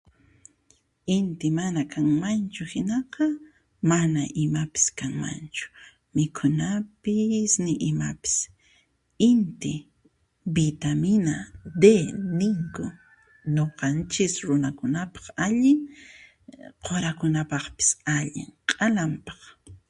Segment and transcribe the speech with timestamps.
[1.17, 3.25] Inti mana kanmanchu hinaqa,
[3.89, 5.65] mana imapis kanmanchu,
[6.15, 8.35] mikhunapis ni imapis,
[9.29, 9.73] inti
[10.57, 11.35] vitamina
[11.81, 11.83] d
[12.39, 12.85] ninku,
[13.55, 15.13] nuqanchis runakunap
[15.45, 15.79] allin,
[16.83, 19.39] qurakunapaqpis allin qalampaq.